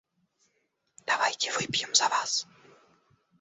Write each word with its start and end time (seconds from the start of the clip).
Давайте 1.05 1.51
выпьем 1.51 1.93
за 1.93 2.09
Вас. 2.09 2.47